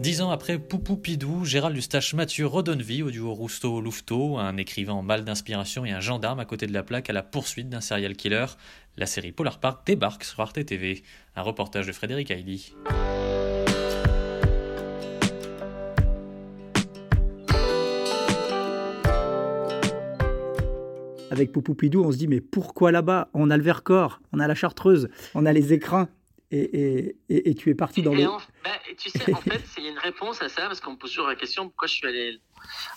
[0.00, 5.02] Dix ans après Poupou Pidou, Gérald Eustache Mathieu redonne vie au duo Rousteau-Louveteau, un écrivain
[5.02, 8.16] mal d'inspiration et un gendarme à côté de la plaque à la poursuite d'un serial
[8.16, 8.46] killer.
[8.96, 11.02] La série Polar Park débarque sur Arte TV.
[11.36, 12.72] Un reportage de Frédéric Haïli.
[21.30, 23.28] Avec Poupou Pidou, on se dit mais pourquoi là-bas?
[23.34, 26.08] On a le Vercors, on a la Chartreuse, on a les écrins.
[26.50, 28.26] Et, et, et, et tu es parti dans le...
[28.26, 30.92] en- bah, tu sais, en fait, il y a une réponse à ça, parce qu'on
[30.92, 32.40] me pose toujours la question pourquoi je suis allé.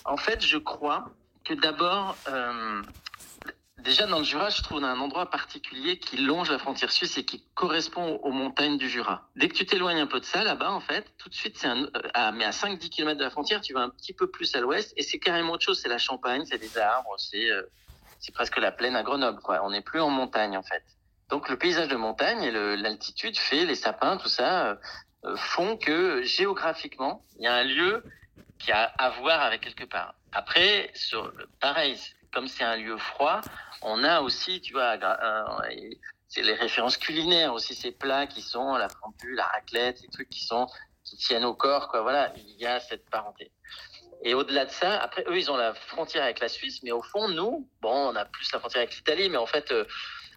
[0.06, 1.12] En fait, je crois
[1.44, 2.82] que d'abord, euh,
[3.84, 7.26] déjà dans le Jura, je trouve un endroit particulier qui longe la frontière suisse et
[7.26, 9.30] qui correspond aux montagnes du Jura.
[9.36, 11.68] Dès que tu t'éloignes un peu de ça, là-bas, en fait, tout de suite, c'est
[11.68, 14.28] un, euh, à, mais à 5-10 km de la frontière, tu vas un petit peu
[14.32, 15.80] plus à l'ouest, et c'est carrément autre chose.
[15.80, 17.62] C'est la Champagne, c'est des arbres, c'est euh,
[18.20, 19.60] c'est presque la plaine à Grenoble, quoi.
[19.64, 20.84] On n'est plus en montagne, en fait.
[21.34, 24.76] Donc le paysage de montagne et l'altitude fait les sapins, tout ça, euh,
[25.26, 28.04] euh, font que géographiquement, il y a un lieu
[28.60, 30.14] qui a à voir avec quelque part.
[30.32, 32.00] Après, sur, pareil,
[32.32, 33.42] comme c'est un lieu froid,
[33.82, 35.72] on a aussi, tu vois, euh,
[36.28, 40.30] c'est les références culinaires aussi, ces plats qui sont la fondue, la raclette, ces trucs
[40.30, 40.68] qui sont
[41.04, 42.04] qui tiennent au corps, quoi.
[42.04, 43.52] Voilà, il y a cette parenté.
[44.22, 47.02] Et au-delà de ça, après, eux, ils ont la frontière avec la Suisse, mais au
[47.02, 49.74] fond, nous, bon, on a plus la frontière avec l'Italie, mais en fait,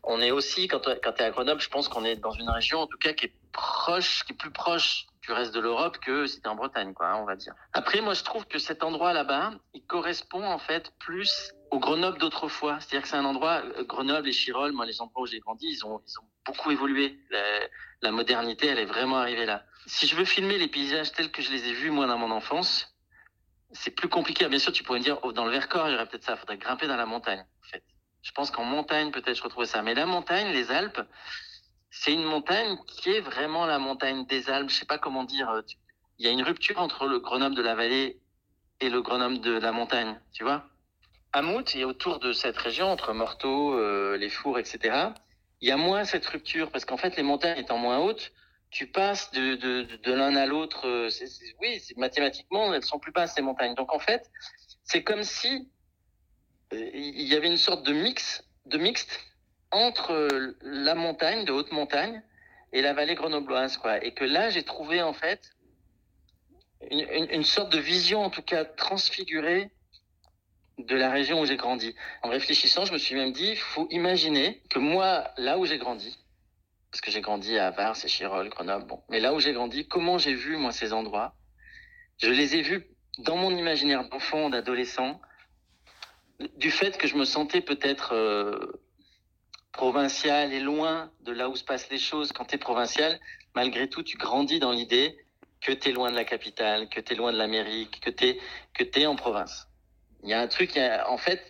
[0.07, 2.49] on est aussi, quand, quand tu es à Grenoble, je pense qu'on est dans une
[2.49, 5.99] région, en tout cas, qui est proche, qui est plus proche du reste de l'Europe
[5.99, 7.55] que si t'es en Bretagne, quoi, hein, on va dire.
[7.73, 12.19] Après, moi, je trouve que cet endroit là-bas, il correspond en fait plus au Grenoble
[12.19, 12.79] d'autrefois.
[12.79, 15.67] C'est-à-dire que c'est un endroit, euh, Grenoble et Chirol, moi, les endroits où j'ai grandi,
[15.67, 17.19] ils ont, ils ont beaucoup évolué.
[17.31, 17.43] La,
[18.03, 19.65] la modernité, elle est vraiment arrivée là.
[19.87, 22.31] Si je veux filmer les paysages tels que je les ai vus, moi, dans mon
[22.31, 22.95] enfance,
[23.73, 24.47] c'est plus compliqué.
[24.49, 26.35] Bien sûr, tu pourrais me dire, oh, dans le Vercors, il y aurait peut-être ça.
[26.35, 27.83] Il faudrait grimper dans la montagne, en fait.
[28.27, 29.83] Je pense qu'en montagne, peut-être, je retrouvais ça.
[29.83, 31.01] Mais la montagne, les Alpes,
[31.91, 34.69] c'est une montagne qui est vraiment la montagne des Alpes.
[34.69, 35.49] Je sais pas comment dire.
[35.51, 35.63] euh,
[36.19, 38.21] Il y a une rupture entre le Grenoble de la vallée
[38.81, 40.65] et le Grenoble de la montagne, tu vois?
[41.33, 45.13] À Mout et autour de cette région, entre Morteau, euh, les Fours, etc.,
[45.61, 48.33] il y a moins cette rupture parce qu'en fait, les montagnes étant moins hautes,
[48.71, 50.89] tu passes de, de, de, de l'un à l'autre.
[50.89, 51.09] euh,
[51.61, 53.77] oui, mathématiquement, elles sont plus basses, ces montagnes.
[53.77, 54.29] Donc, en fait,
[54.83, 55.71] c'est comme si
[56.73, 59.21] il y avait une sorte de mix, de mixte
[59.71, 62.23] entre euh, la montagne, de haute montagne,
[62.73, 64.03] et la vallée grenobloise, quoi.
[64.05, 65.53] Et que là, j'ai trouvé, en fait,
[66.91, 69.71] une, une, sorte de vision, en tout cas, transfigurée
[70.79, 71.95] de la région où j'ai grandi.
[72.23, 76.19] En réfléchissant, je me suis même dit, faut imaginer que moi, là où j'ai grandi,
[76.91, 79.89] parce que j'ai grandi à Vars, et Chirol, Grenoble, bon, mais là où j'ai grandi,
[79.89, 81.35] comment j'ai vu, moi, ces endroits?
[82.19, 82.87] Je les ai vus
[83.19, 85.21] dans mon imaginaire d'enfant, d'adolescent,
[86.57, 88.81] du fait que je me sentais peut-être euh,
[89.73, 92.33] provincial et loin de là où se passent les choses.
[92.33, 93.19] Quand tu es provincial,
[93.55, 95.19] malgré tout, tu grandis dans l'idée
[95.61, 98.25] que tu es loin de la capitale, que tu es loin de l'Amérique, que tu
[98.27, 98.39] es,
[98.75, 99.69] que es en province.
[100.23, 101.43] Il y a un truc, a- en fait,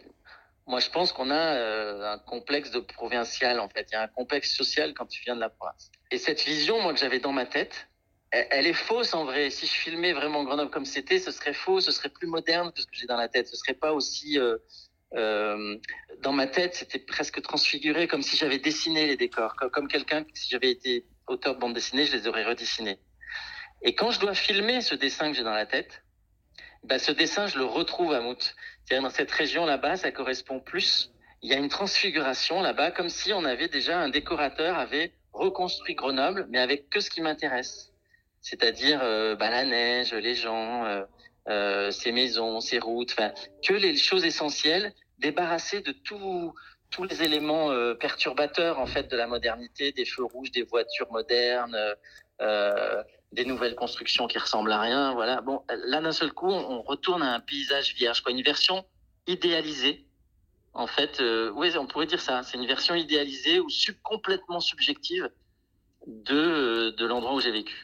[0.67, 3.89] moi je pense qu'on a euh, un complexe de provincial, en fait.
[3.91, 5.91] Il y a un complexe social quand tu viens de la province.
[6.11, 7.89] Et cette vision, moi, que j'avais dans ma tête,
[8.31, 9.51] elle, est fausse en vrai.
[9.51, 12.81] Si je filmais vraiment Grenoble comme c'était, ce serait faux, ce serait plus moderne que
[12.81, 13.49] ce que j'ai dans la tête.
[13.49, 14.39] Ce serait pas aussi...
[14.39, 14.59] euh,
[15.15, 15.79] euh,
[16.21, 20.25] dans ma tête, c'était presque transfiguré, comme si j'avais dessiné les décors, comme, comme quelqu'un,
[20.35, 22.99] si j'avais été auteur de bande dessinée, je les aurais redessinés.
[23.83, 26.03] Et quand je dois filmer ce dessin que j'ai dans la tête,
[26.83, 28.55] bah, ce dessin, je le retrouve à Mout.
[28.85, 31.13] C'est-à-dire dans cette région là-bas, ça correspond plus.
[31.43, 35.95] Il y a une transfiguration là-bas, comme si on avait déjà un décorateur avait reconstruit
[35.95, 37.93] Grenoble, mais avec que ce qui m'intéresse.
[38.47, 41.03] C'est-à-dire euh, bah, la neige, les gens, euh,
[41.49, 43.17] euh, ces maisons, ces routes,
[43.67, 46.55] que les choses essentielles, débarrassées de tout,
[46.91, 51.11] tous les éléments euh, perturbateurs en fait de la modernité, des feux rouges, des voitures
[51.11, 51.77] modernes,
[52.41, 53.03] euh,
[53.33, 55.13] des nouvelles constructions qui ressemblent à rien.
[55.15, 55.41] Voilà.
[55.41, 58.85] Bon, là d'un seul coup, on retourne à un paysage vierge, quoi, une version
[59.27, 60.07] idéalisée
[60.73, 62.45] En fait, euh, oui, on pourrait dire ça.
[62.45, 63.67] C'est une version idéalisée ou
[64.05, 65.29] complètement subjective
[66.07, 67.83] de, de l'endroit où j'ai vécu.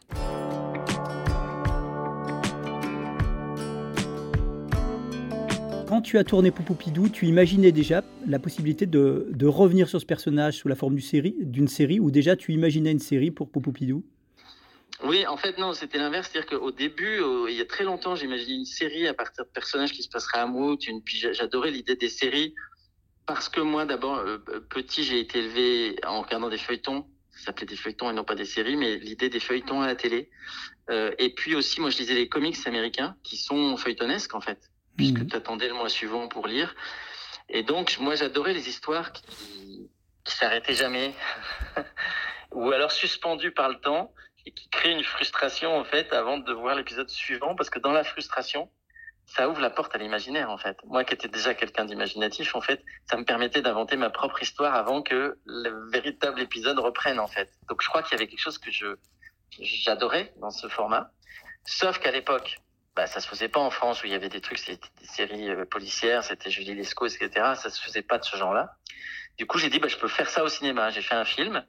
[6.02, 10.68] Tu as tourné Poupoupidou, tu imaginais déjà la possibilité de, revenir sur ce personnage sous
[10.68, 11.36] la forme d'une série,
[11.68, 14.04] série, ou déjà tu imaginais une série pour Poupoupidou
[15.04, 16.30] Oui, en fait, non, c'était l'inverse.
[16.30, 19.50] C'est-à-dire qu'au début, euh, il y a très longtemps, j'imaginais une série à partir de
[19.50, 20.86] personnages qui se passeraient à Mout.
[20.86, 21.02] Une...
[21.02, 22.54] Puis j'adorais l'idée des séries
[23.26, 24.38] parce que moi, d'abord, euh,
[24.68, 27.06] petit, j'ai été élevé en regardant des feuilletons.
[27.30, 29.94] Ça s'appelait des feuilletons et non pas des séries, mais l'idée des feuilletons à la
[29.94, 30.30] télé.
[30.90, 34.71] Euh, et puis aussi, moi, je lisais les comics américains qui sont feuilletonesques, en fait
[34.96, 35.26] puisque mhm.
[35.28, 36.74] tu attendais le mois suivant pour lire.
[37.48, 39.90] Et donc, moi, j'adorais les histoires qui,
[40.24, 41.14] qui s'arrêtaient jamais,
[42.52, 44.12] ou alors suspendues par le temps,
[44.46, 47.92] et qui créent une frustration, en fait, avant de voir l'épisode suivant, parce que dans
[47.92, 48.70] la frustration,
[49.26, 50.76] ça ouvre la porte à l'imaginaire, en fait.
[50.84, 54.74] Moi, qui étais déjà quelqu'un d'imaginatif, en fait, ça me permettait d'inventer ma propre histoire
[54.74, 57.50] avant que le véritable épisode reprenne, en fait.
[57.68, 58.96] Donc, je crois qu'il y avait quelque chose que je
[59.60, 61.10] j'adorais dans ce format.
[61.64, 62.58] Sauf qu'à l'époque,
[62.94, 65.06] bah, ça se faisait pas en France où il y avait des trucs, c'était des
[65.06, 67.30] séries euh, policières, c'était Julie Lescaut, etc.
[67.54, 68.76] Ça se faisait pas de ce genre-là.
[69.38, 70.90] Du coup, j'ai dit, bah, je peux faire ça au cinéma.
[70.90, 71.64] J'ai fait un film.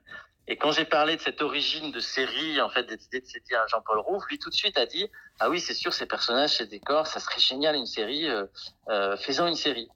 [0.48, 3.66] Et quand j'ai parlé de cette origine de série, en fait, d'idée de cette à
[3.68, 5.10] Jean-Paul Rouve, lui tout de suite a dit,
[5.40, 8.46] ah oui, c'est sûr, ces personnages, ces décors, ça serait génial une série, euh,
[8.90, 9.16] euh,
[9.48, 9.88] une série.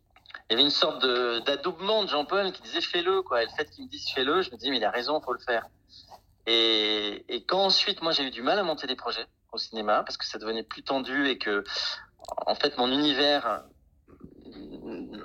[0.50, 1.06] Il y avait une sorte
[1.46, 3.44] d'adoubement de, Jean-Paul qui disait fais-le, quoi.
[3.44, 5.34] Et le fait qu'il me dise fais-le, je me dis, mais il a raison, faut
[5.34, 5.68] le faire.
[6.48, 10.18] Et, quand ensuite, moi, j'ai eu du mal à monter des projets, au cinéma parce
[10.18, 11.64] que ça devenait plus tendu et que,
[12.46, 13.64] en fait, mon univers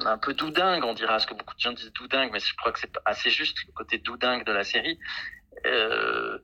[0.04, 2.72] un peu doudingue, on dira, ce que beaucoup de gens disent doudingue, mais je crois
[2.72, 4.98] que c'est assez juste le côté doudingue de la série.
[5.66, 6.38] Euh,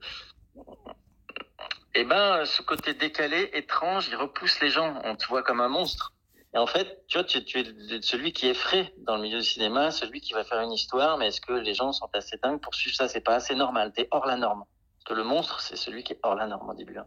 [1.95, 5.01] et ben, ce côté décalé, étrange, il repousse les gens.
[5.05, 6.13] On te voit comme un monstre.
[6.55, 9.39] Et en fait, tu vois, tu, tu es celui qui est frais dans le milieu
[9.39, 12.39] du cinéma, celui qui va faire une histoire, mais est-ce que les gens sont assez
[12.39, 13.07] dingues pour suivre ça?
[13.07, 13.93] C'est pas assez normal.
[13.93, 14.65] T'es hors la norme.
[14.97, 16.97] Parce que le monstre, c'est celui qui est hors la norme au début.
[16.97, 17.07] Hein.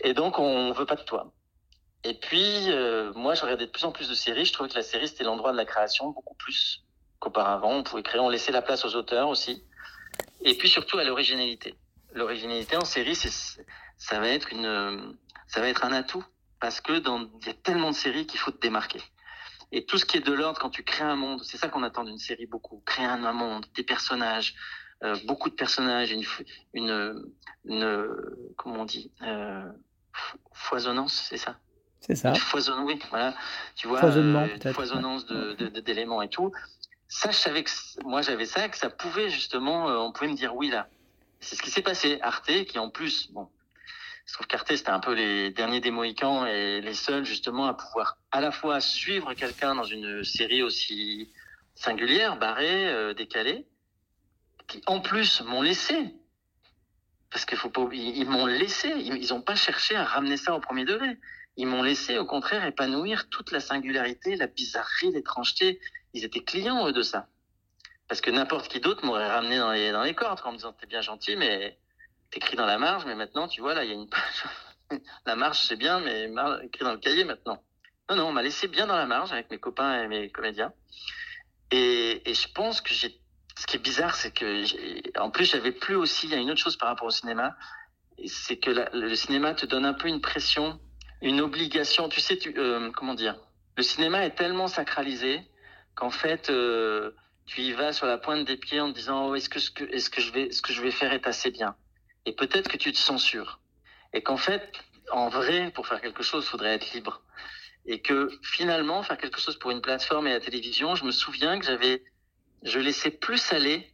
[0.00, 1.32] Et donc, on veut pas de toi.
[2.02, 4.44] Et puis, euh, moi, je regardais de plus en plus de séries.
[4.44, 6.84] Je trouvais que la série, c'était l'endroit de la création, beaucoup plus
[7.20, 7.72] qu'auparavant.
[7.72, 9.62] On pouvait créer, on laissait la place aux auteurs aussi.
[10.42, 11.74] Et puis, surtout, à l'originalité.
[12.12, 16.24] L'originalité en série, ça va être une, ça va être un atout.
[16.60, 19.02] Parce que dans, il y a tellement de séries qu'il faut te démarquer.
[19.72, 21.82] Et tout ce qui est de l'ordre quand tu crées un monde, c'est ça qu'on
[21.82, 22.82] attend d'une série beaucoup.
[22.86, 24.54] Créer un monde, des personnages,
[25.02, 26.24] euh, beaucoup de personnages, une,
[26.72, 27.22] une,
[27.64, 28.16] une
[28.56, 29.68] comment on dit, euh,
[30.52, 31.58] foisonnance, c'est ça?
[32.00, 32.32] C'est ça.
[32.34, 33.34] Foisonnement, oui, voilà.
[33.74, 36.52] Tu vois, Foisonnement, euh, foisonnance d'éléments et tout.
[37.08, 37.70] Ça, je savais que
[38.04, 40.88] moi j'avais ça, que ça pouvait justement, euh, on pouvait me dire oui là.
[41.40, 42.18] C'est ce qui s'est passé.
[42.22, 43.48] Arte, qui en plus, bon,
[44.26, 47.74] je trouve qu'Arte c'était un peu les derniers des Mohicans et les seuls justement à
[47.74, 51.32] pouvoir à la fois suivre quelqu'un dans une série aussi
[51.74, 53.66] singulière, barrée, euh, décalée,
[54.66, 56.14] qui en plus m'ont laissé
[57.30, 60.54] parce qu'il faut pas oublier, ils m'ont laissé, ils n'ont pas cherché à ramener ça
[60.54, 61.18] au premier degré.
[61.56, 65.80] Ils m'ont laissé, au contraire, épanouir toute la singularité, la bizarrerie, l'étrangeté.
[66.14, 67.28] Ils étaient clients, eux, de ça.
[68.08, 70.72] Parce que n'importe qui d'autre m'aurait ramené dans les, dans les cordes en me disant,
[70.72, 71.78] t'es bien gentil, mais
[72.30, 74.44] t'écris dans la marge, mais maintenant, tu vois, là, il y a une page.
[75.26, 76.30] la marge, c'est bien, mais
[76.64, 77.62] écrit dans le cahier maintenant.
[78.08, 80.72] Non, non, on m'a laissé bien dans la marge avec mes copains et mes comédiens.
[81.72, 83.20] Et, et je pense que j'ai
[83.58, 86.50] ce qui est bizarre, c'est que, en plus, j'avais plus aussi, il y a une
[86.50, 87.56] autre chose par rapport au cinéma,
[88.26, 90.78] c'est que le cinéma te donne un peu une pression,
[91.22, 92.08] une obligation.
[92.08, 93.36] Tu sais, tu, euh, comment dire?
[93.76, 95.40] Le cinéma est tellement sacralisé
[95.94, 97.12] qu'en fait, euh,
[97.46, 99.70] tu y vas sur la pointe des pieds en te disant, oh, est-ce que ce
[99.70, 101.76] que, est-ce que je vais, ce que je vais faire est assez bien?
[102.26, 103.60] Et peut-être que tu te censures.
[104.12, 104.72] Et qu'en fait,
[105.10, 107.22] en vrai, pour faire quelque chose, il faudrait être libre.
[107.86, 111.58] Et que finalement, faire quelque chose pour une plateforme et la télévision, je me souviens
[111.58, 112.02] que j'avais
[112.62, 113.90] je laissais plus aller.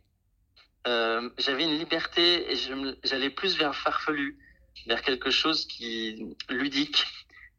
[0.87, 2.57] Euh, j'avais une liberté et
[3.05, 4.39] j'allais plus vers farfelu,
[4.87, 7.07] vers quelque chose qui ludique.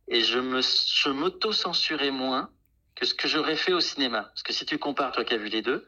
[0.09, 2.49] Et je me, je m'auto-censurais moins
[2.95, 4.23] que ce que j'aurais fait au cinéma.
[4.23, 5.87] Parce que si tu compares, toi qui as vu les deux,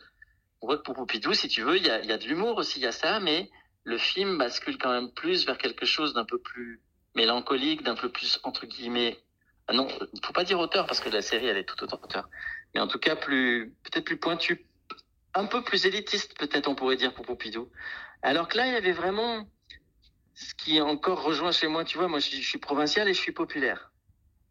[0.61, 2.57] on voit que pour Poupidou, si tu veux, il y a, y a de l'humour
[2.57, 3.49] aussi, il y a ça, mais
[3.85, 6.81] le film bascule quand même plus vers quelque chose d'un peu plus
[7.15, 9.17] mélancolique, d'un peu plus, entre guillemets,
[9.67, 9.87] ah non,
[10.23, 12.29] faut pas dire auteur parce que la série, elle est tout autant auteur.
[12.73, 14.65] Mais en tout cas, plus, peut-être plus pointu,
[15.33, 17.69] un peu plus élitiste, peut-être on pourrait dire pour Poupidou.
[18.21, 19.47] Alors que là, il y avait vraiment
[20.33, 21.83] ce qui est encore rejoint chez moi.
[21.83, 23.91] Tu vois, moi, je, suis provincial et je suis populaire.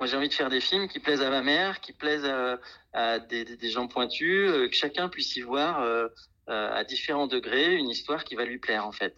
[0.00, 2.30] Moi, j'ai envie de faire des films qui plaisent à ma mère, qui plaisent
[2.92, 6.08] à, des, gens pointus, euh, que chacun puisse y voir euh,
[6.48, 9.16] à différents degrés une histoire qui va lui plaire, en fait.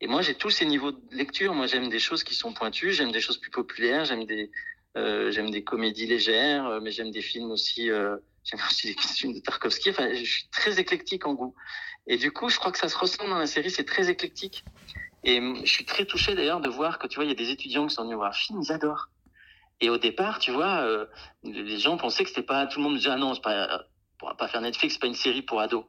[0.00, 1.54] Et moi, j'ai tous ces niveaux de lecture.
[1.54, 4.50] Moi, j'aime des choses qui sont pointues, j'aime des choses plus populaires, j'aime des,
[4.94, 7.86] j'aime des comédies légères, mais j'aime des films aussi.
[8.44, 9.90] j'aime aussi des films de Tarkovsky.
[9.90, 11.54] Enfin, je suis très éclectique en goût.
[12.06, 13.70] Et du coup, je crois que ça se ressent dans la série.
[13.70, 14.64] C'est très éclectique.
[15.24, 17.50] Et je suis très touché d'ailleurs de voir que tu vois, il y a des
[17.50, 19.08] étudiants qui sont venus voir le film, ils adorent.
[19.80, 21.06] Et au départ, tu vois, euh,
[21.42, 22.66] les gens pensaient que c'était pas.
[22.66, 23.86] Tout le monde disait ah non, c'est pas,
[24.18, 25.84] pourra pas faire Netflix, c'est pas une série pour ados.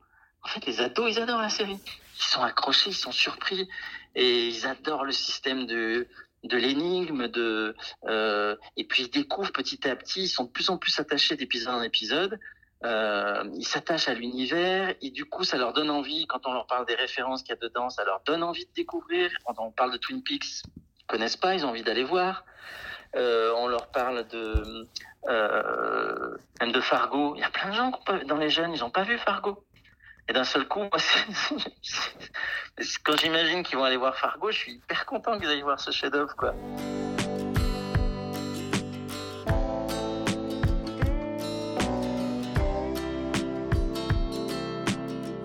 [0.47, 1.77] En fait, les ados, ils adorent la série.
[2.15, 3.67] Ils sont accrochés, ils sont surpris
[4.15, 6.07] et ils adorent le système de
[6.43, 10.77] de l'énigme, euh, et puis ils découvrent petit à petit, ils sont de plus en
[10.77, 12.39] plus attachés d'épisode en épisode.
[12.85, 16.67] Euh, ils s'attachent à l'univers et du coup ça leur donne envie quand on leur
[16.67, 19.71] parle des références qu'il y a dedans ça leur donne envie de découvrir quand on
[19.71, 20.61] parle de Twin Peaks
[20.99, 22.45] ils connaissent pas ils ont envie d'aller voir
[23.15, 24.87] euh, on leur parle de
[26.61, 27.33] même de Fargo.
[27.35, 27.91] Il y a plein de gens
[28.27, 29.63] dans les jeunes, ils n'ont pas vu Fargo.
[30.29, 30.81] Et d'un seul coup,
[33.03, 35.91] quand j'imagine qu'ils vont aller voir Fargo, je suis hyper content qu'ils aillent voir ce
[35.91, 36.53] chef-d'œuvre, quoi.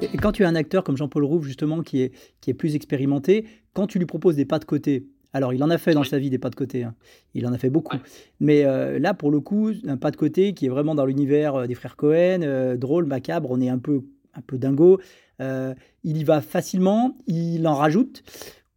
[0.00, 2.74] Et quand tu as un acteur comme Jean-Paul Rouve, justement, qui est, qui est plus
[2.74, 6.04] expérimenté, quand tu lui proposes des pas de côté, alors, il en a fait dans
[6.04, 6.82] sa vie des pas de côté.
[6.82, 6.94] Hein.
[7.34, 7.96] Il en a fait beaucoup.
[8.40, 11.54] Mais euh, là, pour le coup, un pas de côté qui est vraiment dans l'univers
[11.54, 14.02] euh, des frères Cohen, euh, drôle, macabre, on est un peu,
[14.34, 15.00] un peu dingo.
[15.40, 18.22] il y va facilement, il en rajoute.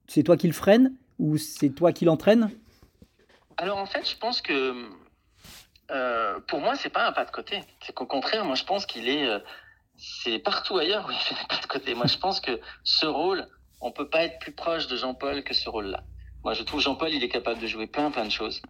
[0.08, 2.52] C'est toi qui le freine ou c'est toi qui l'entraîne?
[3.58, 4.74] Alors, en fait, je pense que
[6.48, 7.62] pour moi, c'est pas un pas de côté.
[7.82, 9.28] C'est qu'au contraire, moi, je pense qu'il est.
[9.98, 11.96] c'est partout ailleurs où il fait des pas de côté.
[11.96, 13.48] Moi, je pense que ce rôle,
[13.82, 16.04] on peut pas être plus proche de Jean-Paul que ce rôle-là.
[16.44, 18.62] Moi, je trouve Jean-Paul, il est capable de jouer plein, plein de choses.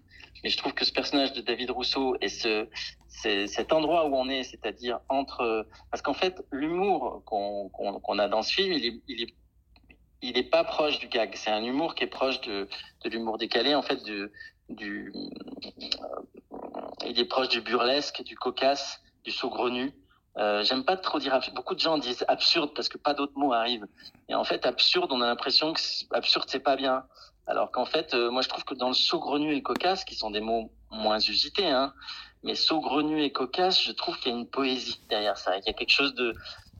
[0.44, 2.68] Mais je trouve que ce personnage de David Rousseau et ce,
[3.08, 8.54] cet endroit où on est, c'est-à-dire entre, parce qu'en fait, l'humour qu'on a dans ce
[8.54, 9.34] film, il est, il est,
[10.22, 11.36] il est pas proche du gag.
[11.36, 12.68] C'est un humour qui est proche de,
[13.04, 14.30] de l'humour décalé, en fait, du,
[14.70, 15.12] du,
[17.06, 19.92] il est proche du burlesque, du cocasse, du saugrenu.
[20.38, 23.54] Euh, J'aime pas trop dire beaucoup de gens disent absurde parce que pas d'autres mots
[23.54, 23.88] arrivent.
[24.27, 25.80] Et en fait, absurde, on a l'impression que
[26.12, 27.06] absurde c'est pas bien.
[27.48, 30.16] Alors qu'en fait, euh, moi je trouve que dans le saugrenu et le cocasse, qui
[30.16, 31.94] sont des mots moins usités, hein,
[32.44, 35.58] mais saugrenu et cocasse, je trouve qu'il y a une poésie derrière ça.
[35.58, 36.36] Il y a quelque chose de,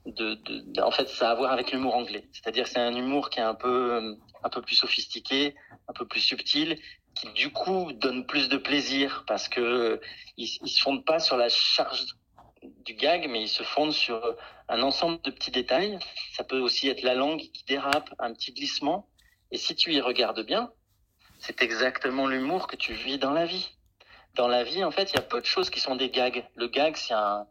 [0.06, 2.28] de, de, en fait, ça a à voir avec l'humour anglais.
[2.32, 5.54] C'est-à-dire, c'est un humour qui est un peu, un peu plus sophistiqué,
[5.88, 6.78] un peu plus subtil,
[7.14, 10.00] qui du coup donne plus de plaisir parce que
[10.36, 12.06] il, se fonde pas sur la charge
[12.84, 14.36] du gag, mais il se fonde sur
[14.68, 15.98] un ensemble de petits détails.
[16.32, 19.08] Ça peut aussi être la langue qui dérape, un petit glissement.
[19.50, 20.70] Et si tu y regardes bien,
[21.38, 23.70] c'est exactement l'humour que tu vis dans la vie.
[24.34, 26.44] Dans la vie, en fait, il y a peu de choses qui sont des gags.
[26.56, 27.46] Le gag, c'est un,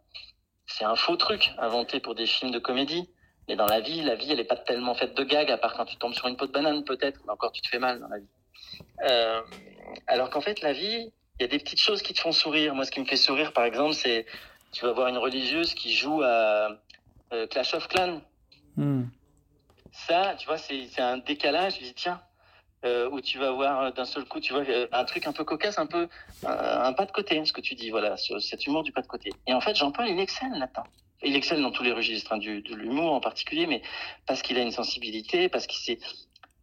[0.81, 3.09] un faux truc inventé pour des films de comédie.
[3.47, 5.75] Mais dans la vie, la vie, elle n'est pas tellement faite de gags, à part
[5.75, 7.19] quand tu tombes sur une peau de banane, peut-être.
[7.25, 8.27] Mais encore, tu te fais mal dans la vie.
[9.03, 9.41] Euh,
[10.07, 12.73] alors qu'en fait, la vie, il y a des petites choses qui te font sourire.
[12.75, 14.25] Moi, ce qui me fait sourire, par exemple, c'est
[14.71, 16.81] tu vas voir une religieuse qui joue à
[17.33, 18.21] euh, Clash of Clans.
[18.75, 19.05] Hmm
[19.95, 21.75] ça, tu vois, c'est un décalage.
[21.79, 22.21] Je dis, tiens,
[22.83, 25.31] euh, où tu vas voir euh, d'un seul coup, tu vois, euh, un truc un
[25.31, 26.07] peu cocasse, un peu
[26.45, 29.07] un pas de côté, ce que tu dis, voilà, sur cet humour du pas de
[29.07, 29.31] côté.
[29.47, 30.83] Et en fait, Jean-Paul, il excelle là-dedans.
[31.23, 33.81] Il excelle dans tous les registres, hein, du, de l'humour en particulier, mais
[34.27, 35.99] parce qu'il a une sensibilité, parce qu'il sait.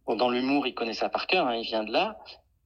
[0.07, 2.19] Dans l'humour, il connaît ça par cœur, hein, il vient de là,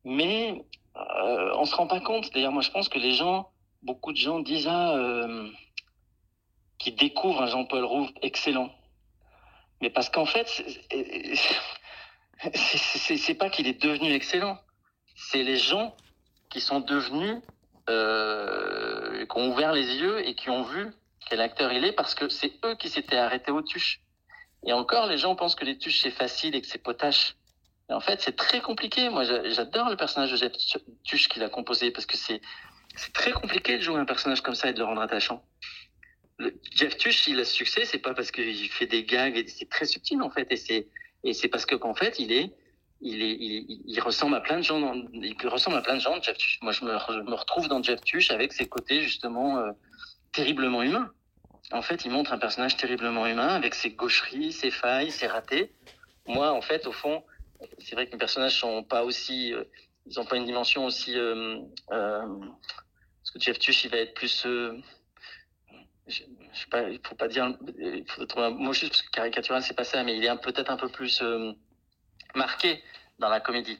[0.04, 2.34] mais euh, on se rend pas compte.
[2.34, 3.50] D'ailleurs, moi, je pense que les gens,
[3.84, 4.96] beaucoup de gens disent ah,
[6.78, 8.70] qu'ils découvrent un Jean-Paul Rouve excellent.
[9.82, 10.48] Mais parce qu'en fait,
[12.56, 14.58] c'est pas qu'il est devenu excellent,
[15.16, 15.96] c'est les gens
[16.50, 17.42] qui sont devenus,
[17.90, 20.94] euh, qui ont ouvert les yeux et qui ont vu
[21.30, 24.02] quel acteur il est parce que c'est eux qui s'étaient arrêtés aux tuches.
[24.66, 27.36] Et encore, les gens pensent que les tuches c'est facile et que c'est potache.
[27.90, 29.10] Mais en fait, c'est très compliqué.
[29.10, 30.52] Moi, j'adore le personnage de Jeff
[31.04, 32.42] Tuche qu'il a composé parce que c'est
[33.14, 35.44] très compliqué de jouer un personnage comme ça et de le rendre attachant.
[36.72, 39.86] Jeff Tuch, s'il a ce succès, c'est pas parce qu'il fait des gags, c'est très
[39.86, 40.48] subtil en fait,
[41.24, 42.32] et c'est parce que qu'en fait, il
[43.00, 46.20] il est il, il, ressemble à plein de gens, il ressemble à plein de gens,
[46.22, 46.60] Jeff Tuch.
[46.62, 49.72] Moi, je me, me retrouve dans Jeff Tuch avec ses côtés justement euh,
[50.32, 51.12] terriblement humains.
[51.72, 55.72] En fait, il montre un personnage terriblement humain avec ses gaucheries, ses failles, ses ratés.
[56.26, 57.24] Moi, en fait, au fond,
[57.80, 59.64] c'est vrai que mes personnages sont pas aussi, euh,
[60.06, 61.16] ils ont pas une dimension aussi.
[61.16, 61.60] Euh,
[61.92, 62.26] euh
[63.20, 64.46] parce que Jeff Tuch, il va être plus
[66.08, 66.24] je,
[66.90, 70.04] il faut pas dire, il trouver un mot juste parce que caricatural c'est pas ça,
[70.04, 71.52] mais il est peut-être un peu plus euh,
[72.36, 72.82] marqué
[73.20, 73.80] dans la comédie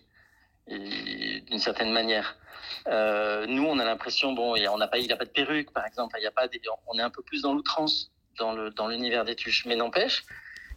[0.68, 2.38] d'une certaine manière.
[2.88, 5.86] Euh, nous, on a l'impression, bon, on n'a pas, il a pas de perruque, par
[5.86, 6.48] exemple, il a pas,
[6.88, 10.24] on est un peu plus dans l'outrance dans l'univers des tuches, mais n'empêche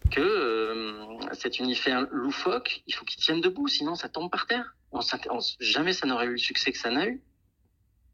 [0.09, 4.75] que euh, cet univers loufoque, il faut qu'il tienne debout, sinon ça tombe par terre.
[5.59, 7.21] Jamais ça n'aurait eu le succès que ça n'a eu.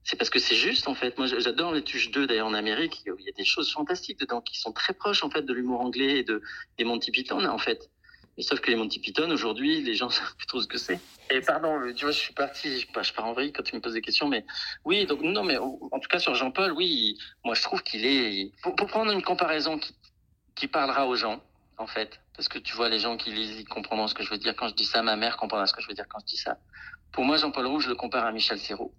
[0.08, 1.18] C'est parce que c'est juste en fait.
[1.18, 3.04] Moi, j'adore les Tuches 2 d'ailleurs en Amérique.
[3.06, 5.82] Il y a des choses fantastiques dedans qui sont très proches en fait de l'humour
[5.82, 6.42] anglais et de
[6.78, 7.90] des Monty Python en fait.
[8.38, 11.02] Mais sauf que les Monty Python aujourd'hui, les gens savent plus trop ce que c'est.
[11.30, 13.96] Et pardon, tu vois, je suis parti, je, pars en vrille quand tu me poses
[13.96, 14.46] des questions, mais
[14.86, 18.54] oui, donc non, mais en tout cas sur Jean-Paul, oui, moi je trouve qu'il est.
[18.64, 19.94] Pour, prendre une comparaison qui,
[20.56, 21.44] qui parlera aux gens,
[21.78, 24.30] en fait, parce que tu vois, les gens qui lisent, ils comprendront ce que je
[24.30, 25.04] veux dire quand je dis ça.
[25.04, 26.58] Ma mère comprendra ce que je veux dire quand je dis ça.
[27.12, 28.94] Pour moi, Jean-Paul Rouge, je le compare à Michel Serrault.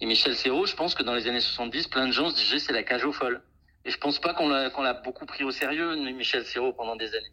[0.00, 2.58] Et Michel Serrault, je pense que dans les années 70, plein de gens se disaient
[2.58, 3.42] c'est la cage aux folles.
[3.84, 7.32] Et je pense pas qu'on l'a, beaucoup pris au sérieux, Michel Serrault, pendant des années.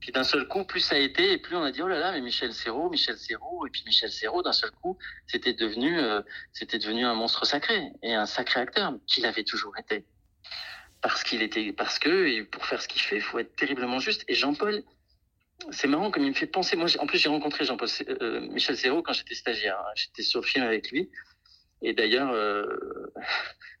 [0.00, 1.98] Puis d'un seul coup, plus ça a été, et plus on a dit oh là
[1.98, 5.98] là, mais Michel Serrault, Michel Serrault, et puis Michel Serrault, d'un seul coup, c'était devenu,
[5.98, 6.20] euh,
[6.52, 10.04] c'était devenu un monstre sacré et un sacré acteur qu'il avait toujours été.
[11.00, 14.24] Parce qu'il était, parce que pour faire ce qu'il fait, il faut être terriblement juste.
[14.28, 14.82] Et Jean-Paul,
[15.70, 16.76] c'est marrant comme il me fait penser.
[16.76, 19.78] Moi, en plus, j'ai rencontré Jean-Paul, euh, Michel Serrault quand j'étais stagiaire.
[19.78, 19.92] Hein.
[19.94, 21.08] J'étais sur le film avec lui.
[21.84, 22.64] Et d'ailleurs, euh,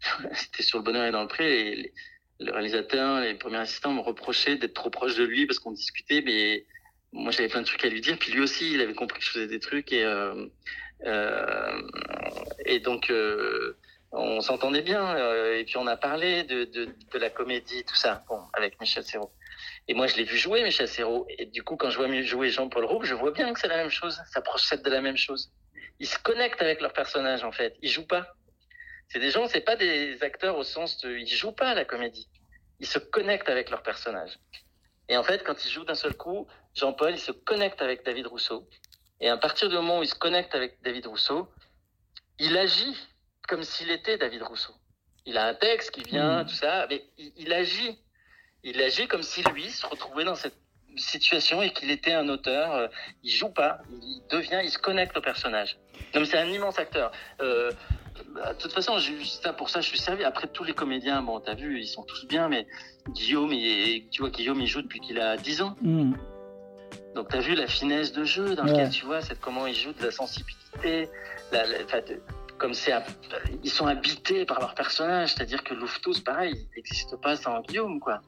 [0.34, 1.70] c'était sur le bonheur et dans le pré.
[1.70, 1.92] Et
[2.38, 6.22] le réalisateur, les premiers assistants me reprochaient d'être trop proche de lui parce qu'on discutait,
[6.24, 6.66] mais
[7.12, 8.18] moi j'avais plein de trucs à lui dire.
[8.18, 10.46] Puis lui aussi, il avait compris que je faisais des trucs et euh,
[11.06, 11.80] euh,
[12.84, 13.10] donc
[14.12, 15.16] on s'entendait bien.
[15.54, 19.04] Et puis on a parlé de, de, de, la comédie, tout ça, bon, avec Michel
[19.04, 19.32] Serrault.
[19.88, 21.26] Et moi je l'ai vu jouer Michel Serrault.
[21.38, 23.78] Et du coup, quand je vois jouer Jean-Paul Roux, je vois bien que c'est la
[23.78, 24.20] même chose.
[24.30, 25.50] Ça procède de la même chose.
[26.00, 27.76] Ils se connectent avec leur personnage en fait.
[27.82, 28.34] Ils jouent pas.
[29.08, 31.84] C'est des gens, c'est pas des acteurs au sens de, ils jouent pas à la
[31.84, 32.28] comédie.
[32.80, 34.38] Ils se connectent avec leur personnage.
[35.08, 38.26] Et en fait, quand ils jouent d'un seul coup, Jean-Paul, il se connecte avec David
[38.26, 38.68] Rousseau.
[39.20, 41.48] Et à partir du moment où il se connecte avec David Rousseau,
[42.38, 42.96] il agit
[43.46, 44.74] comme s'il était David Rousseau.
[45.26, 46.46] Il a un texte qui vient, mmh.
[46.46, 47.98] tout ça, mais il, il, agit.
[48.62, 50.56] Il agit comme si lui se retrouvait dans cette
[50.96, 52.72] situation et qu'il était un auteur.
[52.72, 52.88] Euh,
[53.22, 55.78] il joue pas, il devient, il se connecte au personnage.
[56.12, 57.12] Donc c'est un immense acteur.
[57.40, 57.70] Euh,
[58.34, 60.24] bah, de toute façon, ça, pour ça, je suis servi.
[60.24, 62.66] Après, tous les comédiens, bon, t'as vu, ils sont tous bien, mais
[63.10, 65.76] Guillaume, il, tu vois, Guillaume, il joue depuis qu'il a 10 ans.
[65.82, 66.14] Mm.
[67.14, 69.92] Donc, t'as vu la finesse de jeu dans lequel tu vois, c'est comment il joue
[69.92, 71.08] de la sensibilité,
[71.52, 71.62] la,
[72.58, 72.92] comme c'est,
[73.62, 75.34] ils sont habités par leur personnage.
[75.34, 78.20] C'est-à-dire que Louveteau, c'est pareil, il n'existe pas sans Guillaume, quoi.